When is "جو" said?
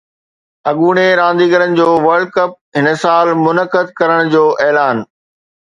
1.79-1.87, 4.33-4.43